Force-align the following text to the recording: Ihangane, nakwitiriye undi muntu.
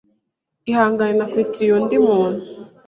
Ihangane, 0.69 1.13
nakwitiriye 1.15 1.73
undi 1.79 1.95
muntu. 2.05 2.41